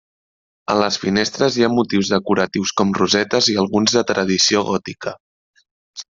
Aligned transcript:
A 0.73 0.77
les 0.83 0.95
finestres 1.03 1.57
hi 1.59 1.65
ha 1.65 1.69
motius 1.73 2.09
decoratius 2.15 2.73
com 2.81 2.93
rosetes 3.01 3.49
i 3.55 3.61
alguns 3.65 3.93
de 3.99 4.03
tradició 4.13 4.65
gòtica. 4.71 5.15